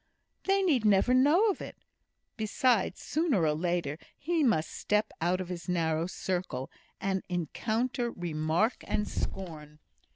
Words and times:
"They 0.45 0.63
need 0.63 0.83
never 0.83 1.13
know 1.13 1.51
of 1.51 1.61
it. 1.61 1.77
Besides, 2.35 2.99
sooner 2.99 3.43
or 3.45 3.53
later, 3.53 3.99
he 4.17 4.41
must 4.41 4.71
step 4.71 5.11
out 5.21 5.39
of 5.39 5.49
his 5.49 5.69
narrow 5.69 6.07
circle, 6.07 6.71
and 6.99 7.21
encounter 7.29 8.09
remark 8.09 8.83
and 8.87 9.07
scorn." 9.07 9.77